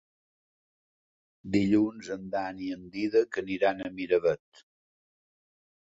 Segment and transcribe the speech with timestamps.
[1.57, 4.67] Dilluns en Dan i en Dídac aniran a Miravet.